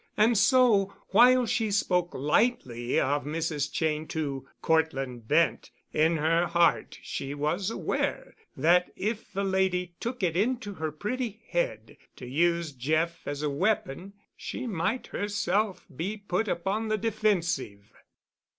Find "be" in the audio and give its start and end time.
15.95-16.17